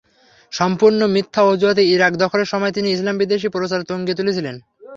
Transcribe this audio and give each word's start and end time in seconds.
সম্পূর্ণ 0.51 0.99
মিথ্যা 1.07 1.41
অজুহাতে 1.43 1.83
ইরাক 1.85 2.13
দখলের 2.15 2.45
সময় 2.45 2.71
তিনি 2.71 2.87
ইসলামবিদ্বেষী 2.91 3.47
প্রচার 3.49 3.79
তুঙ্গে 3.83 4.13
তুলেছিলেন। 4.15 4.55